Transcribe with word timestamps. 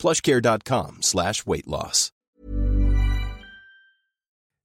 plushcare.com 0.00 1.02
slash 1.02 1.46
weight 1.46 1.68
loss. 1.68 2.10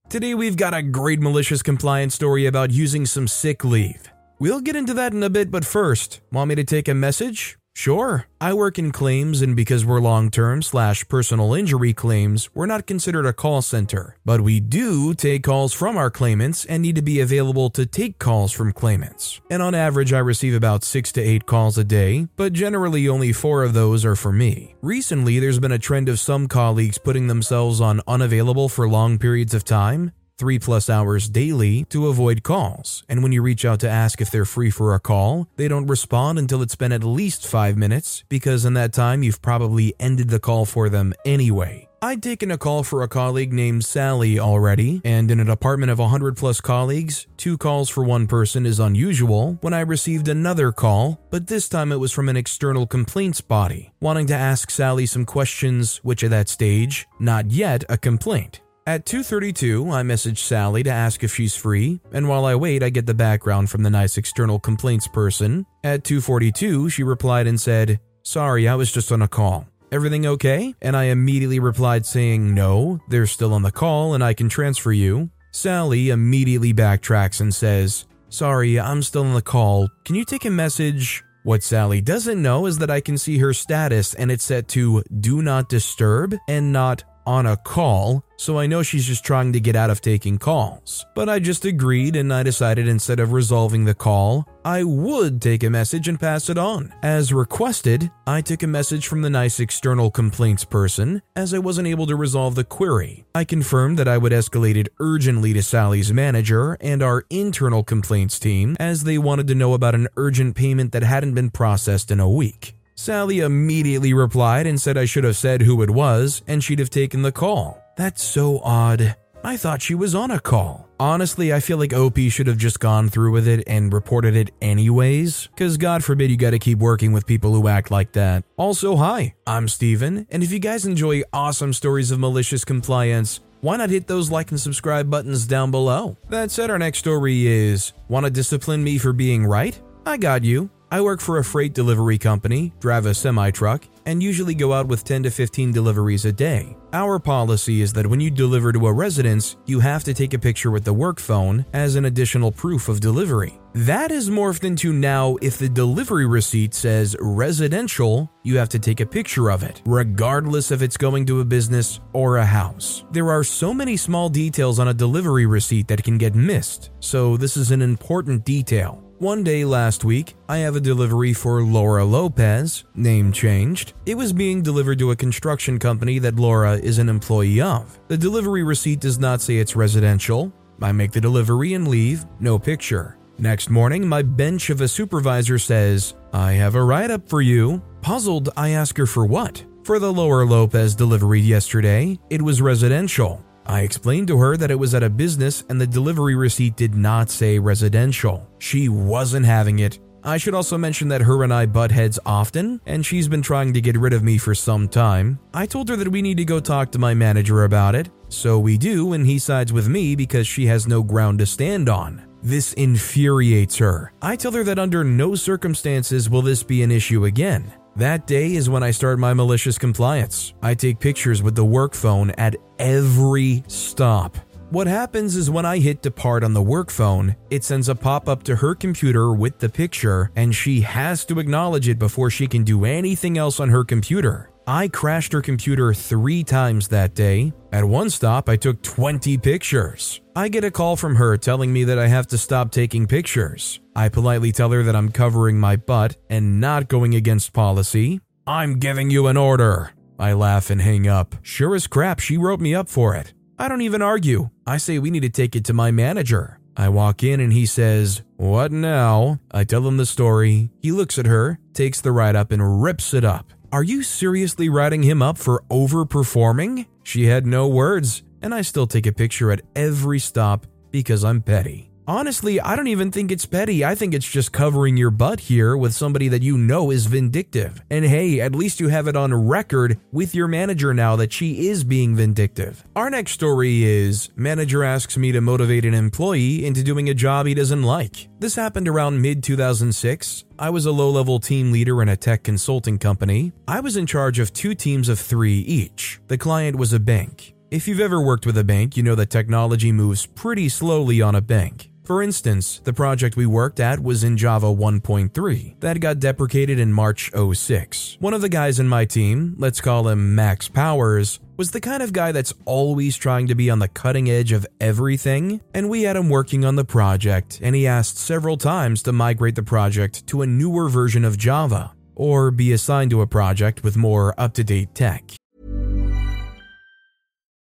Today 0.08 0.34
we've 0.34 0.56
got 0.56 0.72
a 0.72 0.82
great 0.82 1.20
malicious 1.20 1.62
compliance 1.62 2.14
story 2.14 2.46
about 2.46 2.70
using 2.70 3.06
some 3.06 3.26
sick 3.26 3.64
leave. 3.64 4.08
We'll 4.38 4.60
get 4.60 4.76
into 4.76 4.94
that 4.94 5.12
in 5.12 5.22
a 5.22 5.30
bit, 5.30 5.50
but 5.50 5.64
first, 5.64 6.20
want 6.30 6.48
me 6.48 6.54
to 6.54 6.64
take 6.64 6.86
a 6.88 6.94
message? 6.94 7.58
Sure. 7.76 8.26
I 8.40 8.54
work 8.54 8.78
in 8.78 8.90
claims, 8.90 9.42
and 9.42 9.54
because 9.54 9.84
we're 9.84 10.00
long 10.00 10.30
term 10.30 10.62
slash 10.62 11.06
personal 11.08 11.52
injury 11.52 11.92
claims, 11.92 12.48
we're 12.54 12.64
not 12.64 12.86
considered 12.86 13.26
a 13.26 13.34
call 13.34 13.60
center. 13.60 14.16
But 14.24 14.40
we 14.40 14.60
do 14.60 15.12
take 15.12 15.42
calls 15.42 15.74
from 15.74 15.98
our 15.98 16.10
claimants 16.10 16.64
and 16.64 16.80
need 16.82 16.94
to 16.94 17.02
be 17.02 17.20
available 17.20 17.68
to 17.70 17.84
take 17.84 18.18
calls 18.18 18.50
from 18.50 18.72
claimants. 18.72 19.42
And 19.50 19.60
on 19.60 19.74
average, 19.74 20.14
I 20.14 20.20
receive 20.20 20.54
about 20.54 20.84
six 20.84 21.12
to 21.12 21.20
eight 21.20 21.44
calls 21.44 21.76
a 21.76 21.84
day, 21.84 22.28
but 22.36 22.54
generally 22.54 23.10
only 23.10 23.34
four 23.34 23.62
of 23.62 23.74
those 23.74 24.06
are 24.06 24.16
for 24.16 24.32
me. 24.32 24.74
Recently, 24.80 25.38
there's 25.38 25.58
been 25.58 25.70
a 25.70 25.78
trend 25.78 26.08
of 26.08 26.18
some 26.18 26.48
colleagues 26.48 26.96
putting 26.96 27.26
themselves 27.26 27.82
on 27.82 28.00
unavailable 28.08 28.70
for 28.70 28.88
long 28.88 29.18
periods 29.18 29.52
of 29.52 29.64
time, 29.64 30.12
three 30.38 30.58
plus 30.58 30.90
hours 30.90 31.28
daily 31.28 31.84
to 31.84 32.08
avoid 32.08 32.42
calls. 32.42 33.04
And 33.08 33.22
when 33.22 33.32
you 33.32 33.42
reach 33.42 33.64
out 33.64 33.80
to 33.80 33.88
ask 33.88 34.20
if 34.20 34.30
they're 34.30 34.44
free 34.44 34.70
for 34.70 34.94
a 34.94 35.00
call, 35.00 35.48
they 35.56 35.68
don't 35.68 35.86
respond 35.86 36.38
until 36.38 36.62
it's 36.62 36.76
been 36.76 36.92
at 36.92 37.04
least 37.04 37.46
five 37.46 37.76
minutes 37.76 38.24
because 38.28 38.64
in 38.64 38.74
that 38.74 38.92
time 38.92 39.22
you've 39.22 39.42
probably 39.42 39.94
ended 39.98 40.28
the 40.28 40.40
call 40.40 40.64
for 40.64 40.88
them 40.88 41.14
anyway. 41.24 41.88
I'd 42.02 42.22
taken 42.22 42.50
a 42.50 42.58
call 42.58 42.82
for 42.82 43.02
a 43.02 43.08
colleague 43.08 43.52
named 43.52 43.84
Sally 43.84 44.38
already, 44.38 45.00
and 45.04 45.30
in 45.30 45.40
a 45.40 45.44
department 45.44 45.90
of 45.90 45.98
100 45.98 46.36
plus 46.36 46.60
colleagues, 46.60 47.26
two 47.38 47.56
calls 47.56 47.88
for 47.88 48.04
one 48.04 48.26
person 48.26 48.66
is 48.66 48.78
unusual 48.78 49.56
when 49.62 49.72
I 49.72 49.80
received 49.80 50.28
another 50.28 50.72
call, 50.72 51.18
but 51.30 51.46
this 51.46 51.68
time 51.68 51.90
it 51.92 51.96
was 51.96 52.12
from 52.12 52.28
an 52.28 52.36
external 52.36 52.86
complaints 52.86 53.40
body, 53.40 53.92
wanting 53.98 54.26
to 54.26 54.34
ask 54.34 54.70
Sally 54.70 55.06
some 55.06 55.24
questions, 55.24 55.96
which 56.04 56.22
at 56.22 56.30
that 56.30 56.50
stage, 56.50 57.08
not 57.18 57.50
yet 57.50 57.82
a 57.88 57.96
complaint. 57.96 58.60
At 58.88 59.04
2:32, 59.04 59.90
I 59.90 60.04
message 60.04 60.44
Sally 60.44 60.84
to 60.84 60.90
ask 60.90 61.24
if 61.24 61.34
she's 61.34 61.56
free, 61.56 61.98
and 62.12 62.28
while 62.28 62.44
I 62.44 62.54
wait, 62.54 62.84
I 62.84 62.90
get 62.90 63.04
the 63.04 63.14
background 63.14 63.68
from 63.68 63.82
the 63.82 63.90
nice 63.90 64.16
external 64.16 64.60
complaints 64.60 65.08
person. 65.08 65.66
At 65.82 66.04
2:42, 66.04 66.88
she 66.88 67.02
replied 67.02 67.48
and 67.48 67.60
said, 67.60 67.98
"Sorry, 68.22 68.68
I 68.68 68.76
was 68.76 68.92
just 68.92 69.10
on 69.10 69.22
a 69.22 69.28
call. 69.28 69.66
Everything 69.90 70.24
okay?" 70.24 70.72
And 70.80 70.96
I 70.96 71.04
immediately 71.04 71.58
replied 71.58 72.06
saying, 72.06 72.54
"No, 72.54 73.00
they're 73.08 73.26
still 73.26 73.52
on 73.54 73.62
the 73.62 73.72
call 73.72 74.14
and 74.14 74.22
I 74.22 74.34
can 74.34 74.48
transfer 74.48 74.92
you." 74.92 75.30
Sally 75.50 76.10
immediately 76.10 76.72
backtracks 76.72 77.40
and 77.40 77.52
says, 77.52 78.04
"Sorry, 78.28 78.78
I'm 78.78 79.02
still 79.02 79.24
on 79.24 79.34
the 79.34 79.42
call. 79.42 79.88
Can 80.04 80.14
you 80.14 80.24
take 80.24 80.44
a 80.44 80.50
message?" 80.50 81.24
What 81.42 81.64
Sally 81.64 82.00
doesn't 82.00 82.40
know 82.40 82.66
is 82.66 82.78
that 82.78 82.90
I 82.90 83.00
can 83.00 83.18
see 83.18 83.38
her 83.38 83.52
status 83.52 84.14
and 84.14 84.30
it's 84.30 84.44
set 84.44 84.68
to 84.68 85.02
do 85.20 85.42
not 85.42 85.68
disturb 85.68 86.36
and 86.46 86.72
not 86.72 87.02
on 87.26 87.46
a 87.46 87.56
call, 87.56 88.24
so 88.36 88.58
I 88.58 88.66
know 88.66 88.82
she's 88.82 89.06
just 89.06 89.24
trying 89.24 89.52
to 89.52 89.60
get 89.60 89.76
out 89.76 89.90
of 89.90 90.00
taking 90.00 90.38
calls. 90.38 91.06
But 91.14 91.28
I 91.28 91.38
just 91.38 91.64
agreed 91.64 92.16
and 92.16 92.32
I 92.32 92.42
decided 92.42 92.88
instead 92.88 93.20
of 93.20 93.32
resolving 93.32 93.84
the 93.84 93.94
call, 93.94 94.46
I 94.64 94.84
would 94.84 95.40
take 95.40 95.62
a 95.62 95.70
message 95.70 96.08
and 96.08 96.20
pass 96.20 96.48
it 96.50 96.58
on. 96.58 96.92
As 97.02 97.32
requested, 97.32 98.10
I 98.26 98.40
took 98.40 98.62
a 98.62 98.66
message 98.66 99.06
from 99.06 99.22
the 99.22 99.30
nice 99.30 99.60
external 99.60 100.10
complaints 100.10 100.64
person 100.64 101.22
as 101.34 101.54
I 101.54 101.58
wasn't 101.58 101.88
able 101.88 102.06
to 102.06 102.16
resolve 102.16 102.54
the 102.54 102.64
query. 102.64 103.24
I 103.34 103.44
confirmed 103.44 103.98
that 103.98 104.08
I 104.08 104.18
would 104.18 104.32
escalate 104.32 104.76
it 104.76 104.88
urgently 104.98 105.52
to 105.52 105.62
Sally's 105.62 106.12
manager 106.12 106.76
and 106.80 107.02
our 107.02 107.24
internal 107.30 107.82
complaints 107.82 108.38
team 108.38 108.76
as 108.78 109.04
they 109.04 109.18
wanted 109.18 109.46
to 109.48 109.54
know 109.54 109.74
about 109.74 109.94
an 109.94 110.08
urgent 110.16 110.56
payment 110.56 110.92
that 110.92 111.02
hadn't 111.02 111.34
been 111.34 111.50
processed 111.50 112.10
in 112.10 112.20
a 112.20 112.28
week. 112.28 112.74
Sally 112.98 113.40
immediately 113.40 114.14
replied 114.14 114.66
and 114.66 114.80
said 114.80 114.96
I 114.96 115.04
should 115.04 115.24
have 115.24 115.36
said 115.36 115.62
who 115.62 115.82
it 115.82 115.90
was 115.90 116.42
and 116.46 116.64
she'd 116.64 116.78
have 116.78 116.90
taken 116.90 117.22
the 117.22 117.30
call. 117.30 117.82
That's 117.96 118.22
so 118.22 118.60
odd. 118.60 119.16
I 119.42 119.56
thought 119.56 119.80
she 119.80 119.94
was 119.94 120.14
on 120.14 120.30
a 120.30 120.38
call. 120.38 120.86
Honestly, 121.00 121.52
I 121.52 121.60
feel 121.60 121.78
like 121.78 121.94
OP 121.94 122.18
should 122.28 122.46
have 122.46 122.58
just 122.58 122.78
gone 122.78 123.08
through 123.08 123.32
with 123.32 123.48
it 123.48 123.64
and 123.66 123.92
reported 123.92 124.36
it 124.36 124.50
anyways, 124.60 125.46
because 125.46 125.78
God 125.78 126.04
forbid 126.04 126.30
you 126.30 126.36
gotta 126.36 126.58
keep 126.58 126.78
working 126.78 127.12
with 127.12 127.26
people 127.26 127.54
who 127.54 127.68
act 127.68 127.90
like 127.90 128.12
that. 128.12 128.44
Also, 128.58 128.96
hi, 128.96 129.34
I'm 129.46 129.66
Steven, 129.66 130.26
and 130.30 130.42
if 130.42 130.52
you 130.52 130.58
guys 130.58 130.84
enjoy 130.84 131.22
awesome 131.32 131.72
stories 131.72 132.10
of 132.10 132.18
malicious 132.18 132.64
compliance, 132.66 133.40
why 133.62 133.78
not 133.78 133.88
hit 133.88 134.06
those 134.06 134.30
like 134.30 134.50
and 134.50 134.60
subscribe 134.60 135.08
buttons 135.08 135.46
down 135.46 135.70
below? 135.70 136.18
That 136.28 136.50
said, 136.50 136.70
our 136.70 136.78
next 136.78 136.98
story 136.98 137.46
is 137.46 137.94
Wanna 138.08 138.28
discipline 138.28 138.84
me 138.84 138.98
for 138.98 139.14
being 139.14 139.46
right? 139.46 139.80
I 140.04 140.18
got 140.18 140.44
you. 140.44 140.70
I 140.88 141.00
work 141.00 141.20
for 141.20 141.38
a 141.38 141.44
freight 141.44 141.74
delivery 141.74 142.16
company, 142.16 142.72
drive 142.78 143.06
a 143.06 143.14
semi 143.14 143.50
truck, 143.50 143.88
and 144.06 144.22
usually 144.22 144.54
go 144.54 144.72
out 144.72 144.86
with 144.86 145.02
10 145.02 145.24
to 145.24 145.30
15 145.30 145.72
deliveries 145.72 146.24
a 146.24 146.32
day. 146.32 146.76
Our 146.92 147.18
policy 147.18 147.82
is 147.82 147.92
that 147.94 148.06
when 148.06 148.20
you 148.20 148.30
deliver 148.30 148.72
to 148.72 148.86
a 148.86 148.92
residence, 148.92 149.56
you 149.66 149.80
have 149.80 150.04
to 150.04 150.14
take 150.14 150.32
a 150.32 150.38
picture 150.38 150.70
with 150.70 150.84
the 150.84 150.92
work 150.92 151.18
phone 151.18 151.66
as 151.72 151.96
an 151.96 152.04
additional 152.04 152.52
proof 152.52 152.88
of 152.88 153.00
delivery. 153.00 153.58
That 153.74 154.12
is 154.12 154.30
morphed 154.30 154.62
into 154.62 154.92
now 154.92 155.36
if 155.42 155.58
the 155.58 155.68
delivery 155.68 156.24
receipt 156.24 156.72
says 156.72 157.16
residential, 157.20 158.30
you 158.44 158.56
have 158.56 158.68
to 158.70 158.78
take 158.78 159.00
a 159.00 159.06
picture 159.06 159.50
of 159.50 159.64
it, 159.64 159.82
regardless 159.84 160.70
if 160.70 160.82
it's 160.82 160.96
going 160.96 161.26
to 161.26 161.40
a 161.40 161.44
business 161.44 161.98
or 162.12 162.36
a 162.36 162.46
house. 162.46 163.04
There 163.10 163.30
are 163.30 163.44
so 163.44 163.74
many 163.74 163.96
small 163.96 164.28
details 164.28 164.78
on 164.78 164.88
a 164.88 164.94
delivery 164.94 165.46
receipt 165.46 165.88
that 165.88 166.04
can 166.04 166.16
get 166.16 166.36
missed, 166.36 166.90
so 167.00 167.36
this 167.36 167.56
is 167.56 167.72
an 167.72 167.82
important 167.82 168.44
detail. 168.44 169.05
One 169.18 169.42
day 169.42 169.64
last 169.64 170.04
week, 170.04 170.36
I 170.46 170.58
have 170.58 170.76
a 170.76 170.80
delivery 170.80 171.32
for 171.32 171.62
Laura 171.62 172.04
Lopez, 172.04 172.84
name 172.94 173.32
changed. 173.32 173.94
It 174.04 174.14
was 174.14 174.30
being 174.30 174.60
delivered 174.60 174.98
to 174.98 175.10
a 175.10 175.16
construction 175.16 175.78
company 175.78 176.18
that 176.18 176.36
Laura 176.36 176.74
is 176.74 176.98
an 176.98 177.08
employee 177.08 177.62
of. 177.62 177.98
The 178.08 178.18
delivery 178.18 178.62
receipt 178.62 179.00
does 179.00 179.18
not 179.18 179.40
say 179.40 179.56
it's 179.56 179.74
residential. 179.74 180.52
I 180.82 180.92
make 180.92 181.12
the 181.12 181.20
delivery 181.22 181.72
and 181.72 181.88
leave, 181.88 182.26
no 182.40 182.58
picture. 182.58 183.16
Next 183.38 183.70
morning, 183.70 184.06
my 184.06 184.20
bench 184.20 184.68
of 184.68 184.82
a 184.82 184.88
supervisor 184.88 185.58
says, 185.58 186.12
I 186.34 186.52
have 186.52 186.74
a 186.74 186.84
write 186.84 187.10
up 187.10 187.26
for 187.26 187.40
you. 187.40 187.80
Puzzled, 188.02 188.50
I 188.54 188.70
ask 188.70 188.98
her 188.98 189.06
for 189.06 189.24
what? 189.24 189.64
For 189.84 189.98
the 189.98 190.12
Laura 190.12 190.44
Lopez 190.44 190.94
delivery 190.94 191.40
yesterday, 191.40 192.18
it 192.28 192.42
was 192.42 192.60
residential. 192.60 193.42
I 193.66 193.80
explained 193.80 194.28
to 194.28 194.38
her 194.38 194.56
that 194.56 194.70
it 194.70 194.78
was 194.78 194.94
at 194.94 195.02
a 195.02 195.10
business 195.10 195.64
and 195.68 195.80
the 195.80 195.86
delivery 195.86 196.34
receipt 196.34 196.76
did 196.76 196.94
not 196.94 197.30
say 197.30 197.58
residential. 197.58 198.48
She 198.58 198.88
wasn't 198.88 199.46
having 199.46 199.80
it. 199.80 199.98
I 200.26 200.38
should 200.38 200.54
also 200.54 200.76
mention 200.76 201.06
that 201.08 201.20
her 201.20 201.44
and 201.44 201.54
I 201.54 201.66
butt 201.66 201.92
heads 201.92 202.18
often, 202.26 202.80
and 202.84 203.06
she's 203.06 203.28
been 203.28 203.42
trying 203.42 203.72
to 203.74 203.80
get 203.80 203.96
rid 203.96 204.12
of 204.12 204.24
me 204.24 204.38
for 204.38 204.56
some 204.56 204.88
time. 204.88 205.38
I 205.54 205.66
told 205.66 205.88
her 205.88 205.94
that 205.94 206.08
we 206.08 206.20
need 206.20 206.36
to 206.38 206.44
go 206.44 206.58
talk 206.58 206.90
to 206.92 206.98
my 206.98 207.14
manager 207.14 207.62
about 207.62 207.94
it, 207.94 208.10
so 208.28 208.58
we 208.58 208.76
do, 208.76 209.12
and 209.12 209.24
he 209.24 209.38
sides 209.38 209.72
with 209.72 209.88
me 209.88 210.16
because 210.16 210.48
she 210.48 210.66
has 210.66 210.88
no 210.88 211.04
ground 211.04 211.38
to 211.38 211.46
stand 211.46 211.88
on. 211.88 212.26
This 212.42 212.72
infuriates 212.72 213.76
her. 213.76 214.12
I 214.20 214.34
tell 214.34 214.50
her 214.52 214.64
that 214.64 214.80
under 214.80 215.04
no 215.04 215.36
circumstances 215.36 216.28
will 216.28 216.42
this 216.42 216.64
be 216.64 216.82
an 216.82 216.90
issue 216.90 217.26
again. 217.26 217.72
That 217.96 218.26
day 218.26 218.54
is 218.54 218.68
when 218.68 218.82
I 218.82 218.90
start 218.90 219.18
my 219.18 219.32
malicious 219.32 219.78
compliance. 219.78 220.52
I 220.60 220.74
take 220.74 221.00
pictures 221.00 221.42
with 221.42 221.54
the 221.54 221.64
work 221.64 221.94
phone 221.94 222.30
at 222.32 222.54
every 222.78 223.64
stop. 223.68 224.36
What 224.68 224.86
happens 224.86 225.34
is 225.34 225.48
when 225.48 225.64
I 225.64 225.78
hit 225.78 226.02
depart 226.02 226.44
on 226.44 226.52
the 226.52 226.60
work 226.60 226.90
phone, 226.90 227.36
it 227.48 227.64
sends 227.64 227.88
a 227.88 227.94
pop 227.94 228.28
up 228.28 228.42
to 228.42 228.56
her 228.56 228.74
computer 228.74 229.32
with 229.32 229.58
the 229.60 229.70
picture, 229.70 230.30
and 230.36 230.54
she 230.54 230.82
has 230.82 231.24
to 231.24 231.38
acknowledge 231.38 231.88
it 231.88 231.98
before 231.98 232.28
she 232.28 232.46
can 232.46 232.64
do 232.64 232.84
anything 232.84 233.38
else 233.38 233.60
on 233.60 233.70
her 233.70 233.82
computer. 233.82 234.50
I 234.68 234.88
crashed 234.88 235.32
her 235.32 235.40
computer 235.40 235.94
three 235.94 236.42
times 236.42 236.88
that 236.88 237.14
day. 237.14 237.52
At 237.70 237.84
one 237.84 238.10
stop, 238.10 238.48
I 238.48 238.56
took 238.56 238.82
20 238.82 239.38
pictures. 239.38 240.20
I 240.34 240.48
get 240.48 240.64
a 240.64 240.72
call 240.72 240.96
from 240.96 241.14
her 241.14 241.36
telling 241.36 241.72
me 241.72 241.84
that 241.84 242.00
I 242.00 242.08
have 242.08 242.26
to 242.28 242.38
stop 242.38 242.72
taking 242.72 243.06
pictures. 243.06 243.78
I 243.94 244.08
politely 244.08 244.50
tell 244.50 244.70
her 244.70 244.82
that 244.82 244.96
I'm 244.96 245.12
covering 245.12 245.60
my 245.60 245.76
butt 245.76 246.16
and 246.28 246.60
not 246.60 246.88
going 246.88 247.14
against 247.14 247.52
policy. 247.52 248.20
I'm 248.44 248.80
giving 248.80 249.08
you 249.08 249.28
an 249.28 249.36
order. 249.36 249.92
I 250.18 250.32
laugh 250.32 250.68
and 250.68 250.80
hang 250.80 251.06
up. 251.06 251.36
Sure 251.42 251.76
as 251.76 251.86
crap, 251.86 252.18
she 252.18 252.36
wrote 252.36 252.60
me 252.60 252.74
up 252.74 252.88
for 252.88 253.14
it. 253.14 253.34
I 253.60 253.68
don't 253.68 253.82
even 253.82 254.02
argue. 254.02 254.50
I 254.66 254.78
say 254.78 254.98
we 254.98 255.10
need 255.10 255.22
to 255.22 255.28
take 255.28 255.54
it 255.54 255.64
to 255.66 255.74
my 255.74 255.92
manager. 255.92 256.58
I 256.76 256.88
walk 256.88 257.22
in 257.22 257.40
and 257.40 257.52
he 257.52 257.66
says, 257.66 258.22
What 258.36 258.72
now? 258.72 259.38
I 259.50 259.64
tell 259.64 259.86
him 259.86 259.96
the 259.96 260.04
story. 260.04 260.70
He 260.82 260.92
looks 260.92 261.18
at 261.18 261.26
her, 261.26 261.58
takes 261.72 262.00
the 262.00 262.12
write 262.12 262.36
up, 262.36 262.52
and 262.52 262.82
rips 262.82 263.14
it 263.14 263.24
up. 263.24 263.52
Are 263.76 263.84
you 263.84 264.02
seriously 264.02 264.70
writing 264.70 265.02
him 265.02 265.20
up 265.20 265.36
for 265.36 265.62
overperforming? 265.68 266.86
She 267.02 267.26
had 267.26 267.46
no 267.46 267.68
words, 267.68 268.22
and 268.40 268.54
I 268.54 268.62
still 268.62 268.86
take 268.86 269.04
a 269.04 269.12
picture 269.12 269.52
at 269.52 269.60
every 269.76 270.18
stop 270.18 270.66
because 270.90 271.22
I'm 271.22 271.42
petty. 271.42 271.90
Honestly, 272.08 272.60
I 272.60 272.76
don't 272.76 272.86
even 272.86 273.10
think 273.10 273.32
it's 273.32 273.46
petty. 273.46 273.84
I 273.84 273.96
think 273.96 274.14
it's 274.14 274.30
just 274.30 274.52
covering 274.52 274.96
your 274.96 275.10
butt 275.10 275.40
here 275.40 275.76
with 275.76 275.92
somebody 275.92 276.28
that 276.28 276.42
you 276.42 276.56
know 276.56 276.92
is 276.92 277.06
vindictive. 277.06 277.82
And 277.90 278.04
hey, 278.04 278.40
at 278.40 278.54
least 278.54 278.78
you 278.78 278.86
have 278.88 279.08
it 279.08 279.16
on 279.16 279.34
record 279.34 279.98
with 280.12 280.32
your 280.32 280.46
manager 280.46 280.94
now 280.94 281.16
that 281.16 281.32
she 281.32 281.66
is 281.66 281.82
being 281.82 282.14
vindictive. 282.14 282.84
Our 282.94 283.10
next 283.10 283.32
story 283.32 283.82
is 283.82 284.30
manager 284.36 284.84
asks 284.84 285.16
me 285.16 285.32
to 285.32 285.40
motivate 285.40 285.84
an 285.84 285.94
employee 285.94 286.64
into 286.64 286.84
doing 286.84 287.08
a 287.08 287.14
job 287.14 287.46
he 287.46 287.54
doesn't 287.54 287.82
like. 287.82 288.28
This 288.38 288.54
happened 288.54 288.86
around 288.86 289.20
mid 289.20 289.42
2006. 289.42 290.44
I 290.60 290.70
was 290.70 290.86
a 290.86 290.92
low 290.92 291.10
level 291.10 291.40
team 291.40 291.72
leader 291.72 292.02
in 292.02 292.08
a 292.08 292.16
tech 292.16 292.44
consulting 292.44 292.98
company. 292.98 293.52
I 293.66 293.80
was 293.80 293.96
in 293.96 294.06
charge 294.06 294.38
of 294.38 294.52
two 294.52 294.76
teams 294.76 295.08
of 295.08 295.18
three 295.18 295.58
each. 295.58 296.20
The 296.28 296.38
client 296.38 296.76
was 296.76 296.92
a 296.92 297.00
bank. 297.00 297.54
If 297.68 297.88
you've 297.88 297.98
ever 297.98 298.20
worked 298.20 298.46
with 298.46 298.56
a 298.58 298.62
bank, 298.64 298.96
you 298.96 299.02
know 299.02 299.16
that 299.16 299.30
technology 299.30 299.90
moves 299.90 300.24
pretty 300.24 300.68
slowly 300.68 301.20
on 301.20 301.34
a 301.34 301.40
bank. 301.40 301.90
For 302.06 302.22
instance, 302.22 302.80
the 302.84 302.92
project 302.92 303.36
we 303.36 303.46
worked 303.46 303.80
at 303.80 303.98
was 303.98 304.22
in 304.22 304.36
Java 304.36 304.68
1.3 304.68 305.80
that 305.80 305.98
got 305.98 306.20
deprecated 306.20 306.78
in 306.78 306.92
March 306.92 307.32
06. 307.34 308.16
One 308.20 308.32
of 308.32 308.42
the 308.42 308.48
guys 308.48 308.78
in 308.78 308.86
my 308.86 309.04
team, 309.04 309.56
let's 309.58 309.80
call 309.80 310.06
him 310.06 310.36
Max 310.36 310.68
Powers, 310.68 311.40
was 311.56 311.72
the 311.72 311.80
kind 311.80 312.04
of 312.04 312.12
guy 312.12 312.30
that's 312.30 312.54
always 312.64 313.16
trying 313.16 313.48
to 313.48 313.56
be 313.56 313.68
on 313.70 313.80
the 313.80 313.88
cutting 313.88 314.30
edge 314.30 314.52
of 314.52 314.64
everything, 314.80 315.60
and 315.74 315.90
we 315.90 316.02
had 316.02 316.14
him 316.14 316.28
working 316.28 316.64
on 316.64 316.76
the 316.76 316.84
project, 316.84 317.58
and 317.60 317.74
he 317.74 317.88
asked 317.88 318.18
several 318.18 318.56
times 318.56 319.02
to 319.02 319.12
migrate 319.12 319.56
the 319.56 319.62
project 319.64 320.24
to 320.28 320.42
a 320.42 320.46
newer 320.46 320.88
version 320.88 321.24
of 321.24 321.36
Java, 321.36 321.92
or 322.14 322.52
be 322.52 322.72
assigned 322.72 323.10
to 323.10 323.20
a 323.20 323.26
project 323.26 323.82
with 323.82 323.96
more 323.96 324.32
up 324.38 324.54
to 324.54 324.62
date 324.62 324.94
tech. 324.94 325.35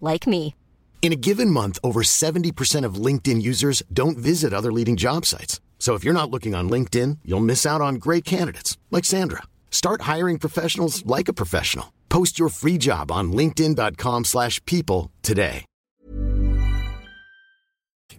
like 0.00 0.26
me. 0.26 0.54
In 1.00 1.12
a 1.12 1.22
given 1.28 1.50
month, 1.50 1.78
over 1.82 2.02
70% 2.02 2.84
of 2.84 3.02
LinkedIn 3.06 3.40
users 3.40 3.82
don't 3.90 4.18
visit 4.18 4.52
other 4.52 4.70
leading 4.70 4.96
job 4.96 5.24
sites. 5.24 5.58
So 5.78 5.94
if 5.94 6.04
you're 6.04 6.20
not 6.20 6.30
looking 6.30 6.54
on 6.54 6.68
LinkedIn, 6.68 7.20
you'll 7.24 7.50
miss 7.52 7.64
out 7.64 7.80
on 7.80 7.94
great 7.94 8.26
candidates 8.26 8.76
like 8.90 9.06
Sandra. 9.06 9.44
Start 9.70 10.02
hiring 10.02 10.38
professionals 10.38 11.06
like 11.06 11.28
a 11.28 11.38
professional. 11.42 11.94
Post 12.10 12.38
your 12.38 12.50
free 12.50 12.76
job 12.76 13.10
on 13.10 13.32
linkedin.com/people 13.32 14.24
slash 14.24 14.62
people 14.66 15.10
today. 15.22 15.64